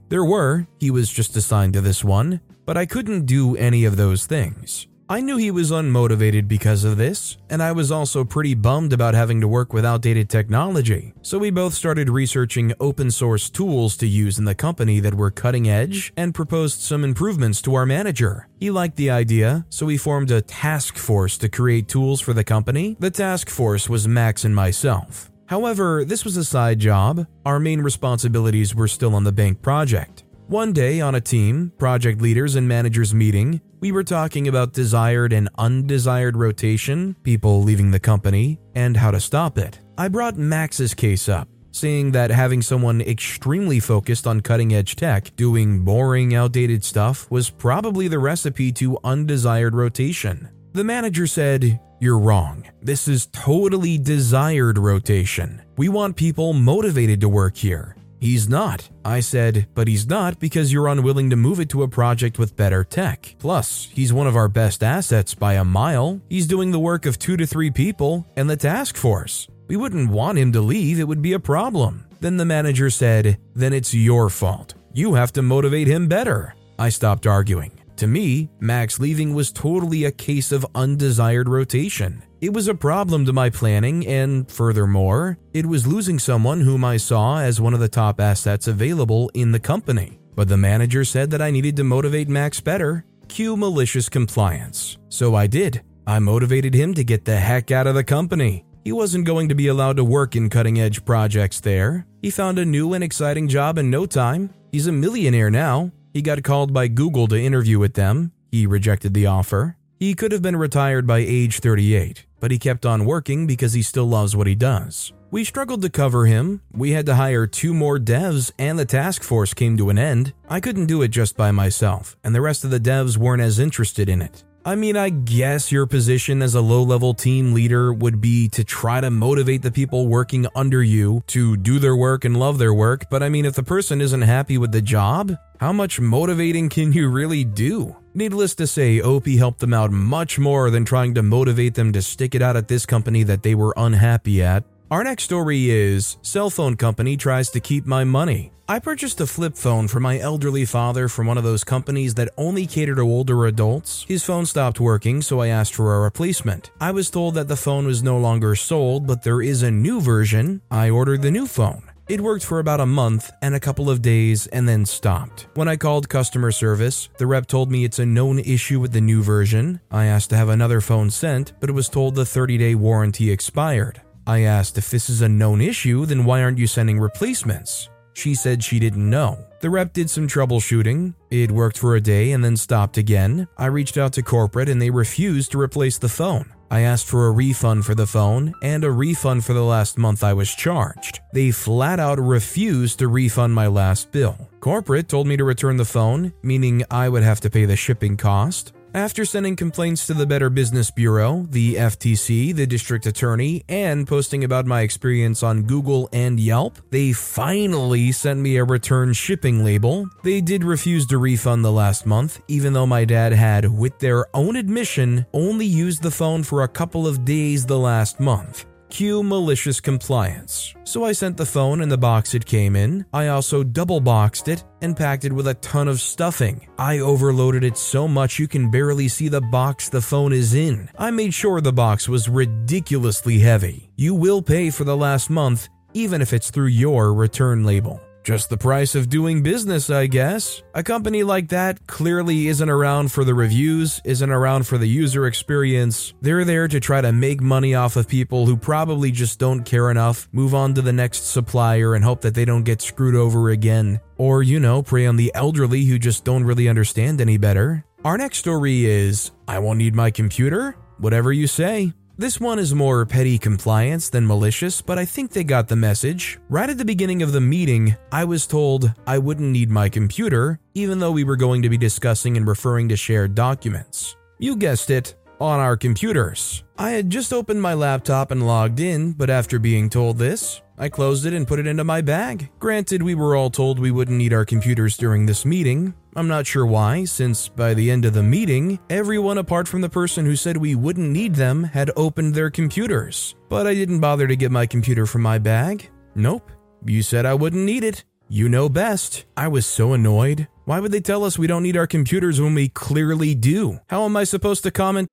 There 0.09 0.25
were, 0.25 0.67
he 0.79 0.89
was 0.89 1.11
just 1.11 1.35
assigned 1.35 1.73
to 1.73 1.81
this 1.81 2.03
one, 2.03 2.41
but 2.65 2.75
I 2.75 2.87
couldn't 2.87 3.27
do 3.27 3.55
any 3.55 3.85
of 3.85 3.95
those 3.95 4.25
things. 4.25 4.87
I 5.11 5.21
knew 5.21 5.37
he 5.37 5.49
was 5.49 5.71
unmotivated 5.71 6.47
because 6.47 6.83
of 6.83 6.97
this, 6.97 7.35
and 7.49 7.63
I 7.63 7.71
was 7.71 7.91
also 7.91 8.23
pretty 8.23 8.53
bummed 8.53 8.93
about 8.93 9.15
having 9.15 9.41
to 9.41 9.47
work 9.47 9.73
with 9.73 9.83
outdated 9.83 10.29
technology. 10.29 11.13
So 11.23 11.39
we 11.39 11.49
both 11.49 11.73
started 11.73 12.11
researching 12.11 12.73
open 12.79 13.09
source 13.09 13.49
tools 13.49 13.97
to 13.97 14.07
use 14.07 14.37
in 14.37 14.45
the 14.45 14.53
company 14.53 14.99
that 14.99 15.15
were 15.15 15.31
cutting 15.31 15.67
edge 15.67 16.13
and 16.15 16.35
proposed 16.35 16.81
some 16.81 17.03
improvements 17.03 17.59
to 17.63 17.73
our 17.73 17.87
manager. 17.87 18.47
He 18.59 18.69
liked 18.69 18.97
the 18.97 19.09
idea, 19.09 19.65
so 19.69 19.87
we 19.87 19.97
formed 19.97 20.29
a 20.29 20.43
task 20.43 20.95
force 20.95 21.39
to 21.39 21.49
create 21.49 21.87
tools 21.87 22.21
for 22.21 22.33
the 22.33 22.43
company. 22.43 22.95
The 22.99 23.09
task 23.09 23.49
force 23.49 23.89
was 23.89 24.07
Max 24.07 24.45
and 24.45 24.55
myself. 24.55 25.31
However, 25.47 26.05
this 26.05 26.23
was 26.23 26.37
a 26.37 26.45
side 26.45 26.77
job. 26.77 27.25
Our 27.47 27.59
main 27.59 27.81
responsibilities 27.81 28.75
were 28.75 28.87
still 28.87 29.15
on 29.15 29.23
the 29.23 29.31
bank 29.31 29.63
project. 29.63 30.23
One 30.49 30.73
day 30.73 30.99
on 30.99 31.13
a 31.13 31.21
team, 31.21 31.71
project 31.77 32.23
leaders 32.23 32.55
and 32.55 32.67
managers 32.67 33.13
meeting, 33.13 33.61
we 33.81 33.91
were 33.91 34.03
talking 34.03 34.47
about 34.47 34.73
desired 34.73 35.31
and 35.31 35.47
undesired 35.59 36.35
rotation, 36.35 37.15
people 37.21 37.61
leaving 37.61 37.91
the 37.91 37.99
company, 37.99 38.59
and 38.73 38.97
how 38.97 39.11
to 39.11 39.19
stop 39.19 39.59
it. 39.59 39.79
I 39.95 40.07
brought 40.07 40.37
Max's 40.37 40.95
case 40.95 41.29
up, 41.29 41.47
saying 41.69 42.13
that 42.13 42.31
having 42.31 42.63
someone 42.63 42.99
extremely 42.99 43.79
focused 43.79 44.25
on 44.25 44.41
cutting 44.41 44.73
edge 44.73 44.95
tech 44.95 45.35
doing 45.35 45.85
boring, 45.85 46.33
outdated 46.33 46.83
stuff 46.83 47.29
was 47.29 47.51
probably 47.51 48.07
the 48.07 48.17
recipe 48.17 48.71
to 48.71 48.97
undesired 49.03 49.75
rotation. 49.75 50.49
The 50.73 50.83
manager 50.83 51.27
said, 51.27 51.79
You're 51.99 52.17
wrong. 52.17 52.65
This 52.81 53.07
is 53.07 53.27
totally 53.27 53.99
desired 53.99 54.79
rotation. 54.79 55.61
We 55.77 55.89
want 55.89 56.15
people 56.15 56.53
motivated 56.53 57.21
to 57.21 57.29
work 57.29 57.55
here. 57.55 57.95
He's 58.19 58.49
not. 58.49 58.89
I 59.05 59.21
said, 59.21 59.67
but 59.73 59.87
he's 59.87 60.07
not 60.07 60.39
because 60.39 60.73
you're 60.73 60.87
unwilling 60.87 61.29
to 61.29 61.35
move 61.35 61.59
it 61.59 61.69
to 61.69 61.83
a 61.83 61.87
project 61.87 62.37
with 62.37 62.55
better 62.55 62.83
tech. 62.83 63.35
Plus, 63.39 63.89
he's 63.91 64.11
one 64.11 64.27
of 64.27 64.35
our 64.35 64.49
best 64.49 64.83
assets 64.83 65.33
by 65.33 65.53
a 65.53 65.63
mile. 65.63 66.19
He's 66.29 66.47
doing 66.47 66.71
the 66.71 66.79
work 66.79 67.05
of 67.05 67.17
two 67.17 67.37
to 67.37 67.47
three 67.47 67.71
people 67.71 68.27
and 68.35 68.49
the 68.49 68.57
task 68.57 68.97
force. 68.97 69.47
We 69.67 69.77
wouldn't 69.77 70.11
want 70.11 70.37
him 70.37 70.51
to 70.53 70.61
leave, 70.61 70.99
it 70.99 71.07
would 71.07 71.21
be 71.21 71.33
a 71.33 71.39
problem. 71.39 72.05
Then 72.19 72.37
the 72.37 72.45
manager 72.45 72.89
said, 72.89 73.37
Then 73.55 73.71
it's 73.71 73.93
your 73.93 74.29
fault. 74.29 74.73
You 74.93 75.13
have 75.13 75.31
to 75.33 75.41
motivate 75.41 75.87
him 75.87 76.07
better. 76.07 76.55
I 76.77 76.89
stopped 76.89 77.27
arguing. 77.27 77.71
To 77.97 78.07
me, 78.07 78.49
Max 78.59 78.99
leaving 78.99 79.33
was 79.33 79.51
totally 79.51 80.05
a 80.05 80.11
case 80.11 80.51
of 80.51 80.65
undesired 80.73 81.47
rotation. 81.47 82.23
It 82.41 82.53
was 82.53 82.69
a 82.69 82.73
problem 82.73 83.25
to 83.25 83.33
my 83.33 83.49
planning, 83.49 84.07
and 84.07 84.49
furthermore, 84.49 85.37
it 85.53 85.65
was 85.65 85.85
losing 85.85 86.17
someone 86.19 86.61
whom 86.61 86.85
I 86.85 86.95
saw 86.95 87.39
as 87.39 87.59
one 87.59 87.73
of 87.73 87.81
the 87.81 87.89
top 87.89 88.21
assets 88.21 88.65
available 88.65 89.29
in 89.33 89.51
the 89.51 89.59
company. 89.59 90.21
But 90.35 90.47
the 90.47 90.55
manager 90.55 91.03
said 91.03 91.31
that 91.31 91.41
I 91.41 91.51
needed 91.51 91.75
to 91.75 91.83
motivate 91.83 92.29
Max 92.29 92.61
better. 92.61 93.03
Cue 93.27 93.57
malicious 93.57 94.07
compliance. 94.07 94.97
So 95.09 95.35
I 95.35 95.47
did. 95.47 95.81
I 96.07 96.19
motivated 96.19 96.73
him 96.73 96.93
to 96.93 97.03
get 97.03 97.25
the 97.25 97.35
heck 97.35 97.71
out 97.71 97.87
of 97.87 97.95
the 97.95 98.05
company. 98.05 98.63
He 98.85 98.93
wasn't 98.93 99.25
going 99.25 99.49
to 99.49 99.55
be 99.55 99.67
allowed 99.67 99.97
to 99.97 100.05
work 100.05 100.37
in 100.37 100.49
cutting 100.49 100.79
edge 100.79 101.03
projects 101.03 101.59
there. 101.59 102.05
He 102.21 102.31
found 102.31 102.57
a 102.57 102.63
new 102.63 102.93
and 102.93 103.03
exciting 103.03 103.49
job 103.49 103.77
in 103.77 103.89
no 103.89 104.05
time. 104.05 104.53
He's 104.71 104.87
a 104.87 104.93
millionaire 104.93 105.51
now. 105.51 105.91
He 106.13 106.21
got 106.21 106.41
called 106.43 106.73
by 106.73 106.87
Google 106.87 107.27
to 107.27 107.39
interview 107.39 107.79
with 107.79 107.95
them. 107.95 108.31
He 108.49 108.65
rejected 108.65 109.13
the 109.13 109.25
offer. 109.25 109.75
He 109.99 110.13
could 110.13 110.31
have 110.31 110.41
been 110.41 110.55
retired 110.55 111.05
by 111.05 111.17
age 111.17 111.59
38, 111.59 112.25
but 112.39 112.51
he 112.51 112.57
kept 112.57 112.85
on 112.85 113.03
working 113.03 113.45
because 113.45 113.73
he 113.73 113.81
still 113.81 114.05
loves 114.05 114.33
what 114.33 114.47
he 114.47 114.55
does. 114.55 115.11
We 115.29 115.43
struggled 115.43 115.81
to 115.81 115.89
cover 115.89 116.25
him. 116.25 116.61
We 116.71 116.91
had 116.91 117.05
to 117.07 117.15
hire 117.15 117.45
two 117.45 117.73
more 117.73 117.99
devs, 117.99 118.49
and 118.57 118.79
the 118.79 118.85
task 118.85 119.23
force 119.23 119.53
came 119.53 119.75
to 119.75 119.89
an 119.89 119.99
end. 119.99 120.33
I 120.47 120.61
couldn't 120.61 120.85
do 120.85 121.01
it 121.01 121.09
just 121.09 121.35
by 121.35 121.51
myself, 121.51 122.15
and 122.23 122.33
the 122.33 122.39
rest 122.39 122.63
of 122.63 122.69
the 122.69 122.79
devs 122.79 123.17
weren't 123.17 123.41
as 123.41 123.59
interested 123.59 124.07
in 124.07 124.21
it. 124.21 124.45
I 124.63 124.75
mean, 124.75 124.95
I 124.95 125.09
guess 125.09 125.69
your 125.69 125.85
position 125.85 126.41
as 126.41 126.55
a 126.55 126.61
low 126.61 126.83
level 126.83 127.13
team 127.13 127.53
leader 127.53 127.91
would 127.91 128.21
be 128.21 128.47
to 128.49 128.63
try 128.63 129.01
to 129.01 129.09
motivate 129.09 129.63
the 129.63 129.71
people 129.71 130.07
working 130.07 130.47
under 130.55 130.81
you 130.81 131.23
to 131.27 131.57
do 131.57 131.77
their 131.77 131.95
work 131.95 132.23
and 132.23 132.39
love 132.39 132.57
their 132.57 132.73
work, 132.73 133.09
but 133.09 133.21
I 133.21 133.27
mean, 133.27 133.43
if 133.43 133.55
the 133.55 133.63
person 133.63 133.99
isn't 133.99 134.21
happy 134.21 134.57
with 134.57 134.71
the 134.71 134.81
job, 134.81 135.35
how 135.59 135.73
much 135.73 135.99
motivating 135.99 136.69
can 136.69 136.93
you 136.93 137.09
really 137.09 137.43
do? 137.43 137.97
Needless 138.19 138.53
to 138.55 138.67
say, 138.67 138.99
OP 138.99 139.27
helped 139.27 139.59
them 139.59 139.73
out 139.73 139.91
much 139.91 140.37
more 140.37 140.69
than 140.69 140.83
trying 140.83 141.13
to 141.13 141.23
motivate 141.23 141.75
them 141.75 141.93
to 141.93 142.01
stick 142.01 142.35
it 142.35 142.41
out 142.41 142.57
at 142.57 142.67
this 142.67 142.85
company 142.85 143.23
that 143.23 143.43
they 143.43 143.55
were 143.55 143.73
unhappy 143.77 144.43
at. 144.43 144.65
Our 144.91 145.05
next 145.05 145.23
story 145.23 145.69
is 145.69 146.17
Cell 146.21 146.49
phone 146.49 146.75
company 146.75 147.15
tries 147.15 147.49
to 147.51 147.61
keep 147.61 147.85
my 147.85 148.03
money. 148.03 148.51
I 148.67 148.79
purchased 148.79 149.21
a 149.21 149.25
flip 149.25 149.55
phone 149.55 149.87
for 149.87 150.01
my 150.01 150.19
elderly 150.19 150.65
father 150.65 151.07
from 151.07 151.27
one 151.27 151.37
of 151.37 151.45
those 151.45 151.63
companies 151.63 152.15
that 152.15 152.27
only 152.35 152.67
cater 152.67 152.95
to 152.95 153.03
older 153.03 153.45
adults. 153.45 154.03
His 154.05 154.25
phone 154.25 154.45
stopped 154.45 154.81
working, 154.81 155.21
so 155.21 155.39
I 155.39 155.47
asked 155.47 155.73
for 155.73 155.95
a 155.95 156.01
replacement. 156.01 156.71
I 156.81 156.91
was 156.91 157.09
told 157.09 157.35
that 157.35 157.47
the 157.47 157.55
phone 157.55 157.85
was 157.85 158.03
no 158.03 158.17
longer 158.17 158.53
sold, 158.53 159.07
but 159.07 159.23
there 159.23 159.41
is 159.41 159.63
a 159.63 159.71
new 159.71 160.01
version. 160.01 160.61
I 160.69 160.89
ordered 160.89 161.21
the 161.21 161.31
new 161.31 161.47
phone. 161.47 161.88
It 162.09 162.21
worked 162.21 162.43
for 162.43 162.57
about 162.57 162.79
a 162.79 162.87
month 162.87 163.29
and 163.43 163.53
a 163.53 163.59
couple 163.59 163.87
of 163.87 164.01
days 164.01 164.47
and 164.47 164.67
then 164.67 164.83
stopped. 164.83 165.45
When 165.53 165.67
I 165.67 165.75
called 165.75 166.09
customer 166.09 166.51
service, 166.51 167.07
the 167.19 167.27
rep 167.27 167.45
told 167.45 167.69
me 167.69 167.83
it's 167.83 167.99
a 167.99 168.05
known 168.05 168.39
issue 168.39 168.79
with 168.79 168.93
the 168.93 168.99
new 168.99 169.21
version. 169.21 169.79
I 169.91 170.05
asked 170.05 170.31
to 170.31 170.35
have 170.35 170.49
another 170.49 170.81
phone 170.81 171.11
sent, 171.11 171.53
but 171.59 171.69
it 171.69 171.73
was 171.73 171.87
told 171.87 172.15
the 172.15 172.25
30 172.25 172.57
day 172.57 172.73
warranty 172.73 173.29
expired. 173.29 174.01
I 174.25 174.39
asked 174.39 174.75
if 174.75 174.89
this 174.89 175.07
is 175.07 175.21
a 175.21 175.29
known 175.29 175.61
issue, 175.61 176.07
then 176.07 176.25
why 176.25 176.41
aren't 176.41 176.57
you 176.57 176.65
sending 176.65 176.99
replacements? 176.99 177.89
She 178.13 178.33
said 178.33 178.63
she 178.63 178.79
didn't 178.79 179.07
know. 179.07 179.37
The 179.59 179.69
rep 179.69 179.93
did 179.93 180.09
some 180.09 180.27
troubleshooting. 180.27 181.13
It 181.29 181.51
worked 181.51 181.77
for 181.77 181.95
a 181.95 182.01
day 182.01 182.31
and 182.31 182.43
then 182.43 182.57
stopped 182.57 182.97
again. 182.97 183.47
I 183.55 183.67
reached 183.67 183.99
out 183.99 184.13
to 184.13 184.23
corporate 184.23 184.67
and 184.67 184.81
they 184.81 184.89
refused 184.89 185.51
to 185.51 185.61
replace 185.61 185.99
the 185.99 186.09
phone. 186.09 186.51
I 186.71 186.81
asked 186.81 187.07
for 187.07 187.27
a 187.27 187.31
refund 187.31 187.85
for 187.85 187.95
the 187.95 188.05
phone 188.05 188.53
and 188.61 188.83
a 188.83 188.91
refund 188.91 189.43
for 189.43 189.53
the 189.53 189.63
last 189.63 189.97
month 189.97 190.23
I 190.23 190.33
was 190.33 190.53
charged. 190.53 191.19
They 191.33 191.51
flat 191.51 191.99
out 191.99 192.19
refused 192.19 192.99
to 192.99 193.07
refund 193.07 193.55
my 193.55 193.67
last 193.67 194.11
bill. 194.11 194.49
Corporate 194.59 195.09
told 195.09 195.27
me 195.27 195.37
to 195.37 195.43
return 195.43 195.77
the 195.77 195.85
phone, 195.85 196.33
meaning 196.43 196.83
I 196.91 197.09
would 197.09 197.23
have 197.23 197.39
to 197.41 197.49
pay 197.49 197.65
the 197.65 197.75
shipping 197.75 198.17
cost. 198.17 198.73
After 198.95 199.23
sending 199.23 199.55
complaints 199.55 200.07
to 200.07 200.15
the 200.15 200.25
Better 200.25 200.49
Business 200.49 200.89
Bureau, 200.89 201.45
the 201.51 201.75
FTC, 201.75 202.55
the 202.55 202.65
district 202.65 203.05
attorney, 203.05 203.63
and 203.69 204.07
posting 204.07 204.43
about 204.43 204.65
my 204.65 204.81
experience 204.81 205.43
on 205.43 205.61
Google 205.61 206.09
and 206.11 206.39
Yelp, 206.39 206.79
they 206.89 207.13
finally 207.13 208.11
sent 208.11 208.39
me 208.39 208.57
a 208.57 208.63
return 208.63 209.13
shipping 209.13 209.63
label. 209.63 210.09
They 210.23 210.41
did 210.41 210.63
refuse 210.63 211.05
to 211.07 211.19
refund 211.19 211.63
the 211.63 211.71
last 211.71 212.07
month, 212.07 212.41
even 212.47 212.73
though 212.73 212.87
my 212.87 213.05
dad 213.05 213.31
had, 213.31 213.71
with 213.71 213.99
their 213.99 214.25
own 214.35 214.55
admission, 214.55 215.27
only 215.33 215.67
used 215.67 216.01
the 216.01 216.09
phone 216.09 216.41
for 216.41 216.63
a 216.63 216.67
couple 216.67 217.05
of 217.05 217.23
days 217.23 217.67
the 217.67 217.77
last 217.77 218.19
month. 218.19 218.65
Cue 218.89 219.21
malicious 219.21 219.79
compliance. 219.79 220.73
So 220.83 221.05
I 221.05 221.11
sent 221.11 221.37
the 221.37 221.45
phone 221.45 221.81
in 221.81 221.89
the 221.89 221.97
box 221.97 222.33
it 222.33 222.45
came 222.45 222.75
in. 222.75 223.05
I 223.13 223.27
also 223.27 223.63
double 223.63 223.99
boxed 223.99 224.47
it 224.47 224.63
and 224.81 224.97
packed 224.97 225.25
it 225.25 225.31
with 225.31 225.47
a 225.47 225.53
ton 225.55 225.87
of 225.87 226.01
stuffing. 226.01 226.67
I 226.77 226.99
overloaded 226.99 227.63
it 227.63 227.77
so 227.77 228.07
much 228.07 228.39
you 228.39 228.47
can 228.47 228.71
barely 228.71 229.07
see 229.07 229.27
the 229.27 229.41
box 229.41 229.89
the 229.89 230.01
phone 230.01 230.33
is 230.33 230.55
in. 230.55 230.89
I 230.97 231.11
made 231.11 231.33
sure 231.35 231.61
the 231.61 231.71
box 231.71 232.09
was 232.09 232.27
ridiculously 232.27 233.37
heavy. 233.37 233.91
You 233.95 234.15
will 234.15 234.41
pay 234.41 234.71
for 234.71 234.85
the 234.85 234.97
last 234.97 235.29
month, 235.29 235.69
even 235.93 236.21
if 236.21 236.33
it's 236.33 236.49
through 236.49 236.67
your 236.67 237.13
return 237.13 237.63
label. 237.63 238.01
Just 238.23 238.49
the 238.49 238.57
price 238.57 238.95
of 238.95 239.09
doing 239.09 239.41
business, 239.41 239.89
I 239.89 240.07
guess. 240.07 240.61
A 240.75 240.83
company 240.83 241.23
like 241.23 241.49
that 241.49 241.87
clearly 241.87 242.47
isn't 242.47 242.69
around 242.69 243.11
for 243.11 243.23
the 243.23 243.33
reviews, 243.33 244.01
isn't 244.03 244.29
around 244.29 244.67
for 244.67 244.77
the 244.77 244.87
user 244.87 245.25
experience. 245.25 246.13
They're 246.21 246.45
there 246.45 246.67
to 246.67 246.79
try 246.79 247.01
to 247.01 247.11
make 247.11 247.41
money 247.41 247.75
off 247.75 247.95
of 247.95 248.07
people 248.07 248.45
who 248.45 248.57
probably 248.57 249.11
just 249.11 249.39
don't 249.39 249.63
care 249.63 249.89
enough, 249.89 250.27
move 250.31 250.53
on 250.53 250.73
to 250.75 250.81
the 250.81 250.93
next 250.93 251.31
supplier, 251.31 251.95
and 251.95 252.03
hope 252.03 252.21
that 252.21 252.35
they 252.35 252.45
don't 252.45 252.63
get 252.63 252.81
screwed 252.81 253.15
over 253.15 253.49
again. 253.49 253.99
Or, 254.17 254.43
you 254.43 254.59
know, 254.59 254.83
prey 254.83 255.05
on 255.05 255.15
the 255.15 255.31
elderly 255.33 255.85
who 255.85 255.97
just 255.97 256.25
don't 256.25 256.43
really 256.43 256.67
understand 256.67 257.21
any 257.21 257.37
better. 257.37 257.85
Our 258.03 258.17
next 258.17 258.37
story 258.37 258.85
is 258.85 259.31
I 259.47 259.59
won't 259.59 259.79
need 259.79 259.95
my 259.95 260.11
computer? 260.11 260.75
Whatever 260.99 261.31
you 261.31 261.47
say. 261.47 261.93
This 262.19 262.37
one 262.37 262.59
is 262.59 262.75
more 262.75 263.05
petty 263.05 263.37
compliance 263.37 264.09
than 264.09 264.27
malicious, 264.27 264.81
but 264.81 264.99
I 264.99 265.05
think 265.05 265.31
they 265.31 265.45
got 265.45 265.69
the 265.69 265.77
message. 265.77 266.37
Right 266.49 266.69
at 266.69 266.77
the 266.77 266.83
beginning 266.83 267.21
of 267.21 267.31
the 267.31 267.39
meeting, 267.39 267.95
I 268.11 268.25
was 268.25 268.45
told 268.45 268.93
I 269.07 269.17
wouldn't 269.17 269.49
need 269.49 269.71
my 269.71 269.87
computer, 269.87 270.59
even 270.73 270.99
though 270.99 271.13
we 271.13 271.23
were 271.23 271.37
going 271.37 271.61
to 271.61 271.69
be 271.69 271.77
discussing 271.77 272.35
and 272.35 272.45
referring 272.45 272.89
to 272.89 272.97
shared 272.97 273.35
documents. 273.35 274.17
You 274.37 274.57
guessed 274.57 274.89
it, 274.89 275.15
on 275.39 275.61
our 275.61 275.77
computers. 275.77 276.65
I 276.77 276.91
had 276.91 277.09
just 277.09 277.31
opened 277.31 277.61
my 277.61 277.73
laptop 277.73 278.31
and 278.31 278.45
logged 278.45 278.81
in, 278.81 279.13
but 279.13 279.29
after 279.29 279.57
being 279.57 279.89
told 279.89 280.17
this, 280.17 280.61
I 280.79 280.89
closed 280.89 281.25
it 281.25 281.33
and 281.33 281.47
put 281.47 281.59
it 281.59 281.67
into 281.67 281.83
my 281.83 282.01
bag. 282.01 282.49
Granted, 282.59 283.03
we 283.03 283.13
were 283.13 283.35
all 283.35 283.49
told 283.49 283.79
we 283.79 283.91
wouldn't 283.91 284.17
need 284.17 284.33
our 284.33 284.45
computers 284.45 284.97
during 284.97 285.25
this 285.25 285.45
meeting, 285.45 285.93
I'm 286.15 286.27
not 286.27 286.47
sure 286.47 286.65
why, 286.65 287.05
since 287.05 287.47
by 287.47 287.73
the 287.75 287.91
end 287.91 288.03
of 288.03 288.13
the 288.13 288.23
meeting, 288.23 288.79
everyone 288.89 289.37
apart 289.37 289.67
from 289.67 289.81
the 289.81 289.89
person 289.89 290.25
who 290.25 290.35
said 290.35 290.57
we 290.57 290.73
wouldn't 290.73 291.11
need 291.11 291.35
them 291.35 291.63
had 291.63 291.91
opened 291.95 292.33
their 292.33 292.49
computers. 292.49 293.35
But 293.47 293.67
I 293.67 293.75
didn't 293.75 293.99
bother 293.99 294.27
to 294.27 294.35
get 294.35 294.51
my 294.51 294.65
computer 294.65 295.05
from 295.05 295.21
my 295.21 295.37
bag. 295.37 295.89
Nope. 296.15 296.51
You 296.83 297.03
said 297.03 297.25
I 297.25 297.35
wouldn't 297.35 297.63
need 297.63 297.83
it. 297.83 298.05
You 298.27 298.49
know 298.49 298.69
best. 298.69 299.25
I 299.37 299.47
was 299.47 299.65
so 299.67 299.93
annoyed. 299.93 300.47
Why 300.65 300.79
would 300.79 300.91
they 300.91 300.99
tell 300.99 301.23
us 301.23 301.37
we 301.37 301.47
don't 301.47 301.63
need 301.63 301.77
our 301.77 301.87
computers 301.87 302.41
when 302.41 302.55
we 302.55 302.69
clearly 302.69 303.35
do? 303.35 303.79
How 303.87 304.05
am 304.05 304.17
I 304.17 304.23
supposed 304.23 304.63
to 304.63 304.71
comment? 304.71 305.09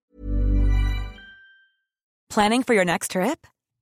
Planning 2.31 2.63
for 2.63 2.75
your 2.75 2.85
next 2.85 3.13
trip? 3.13 3.47